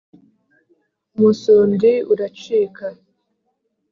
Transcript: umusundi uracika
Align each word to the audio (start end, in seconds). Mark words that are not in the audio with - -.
umusundi 1.15 1.91
uracika 2.13 2.85